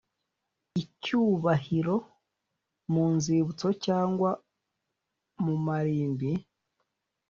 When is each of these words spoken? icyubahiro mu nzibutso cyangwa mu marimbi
icyubahiro 0.81 1.95
mu 2.91 3.05
nzibutso 3.15 3.67
cyangwa 3.85 4.29
mu 5.43 5.55
marimbi 5.65 6.31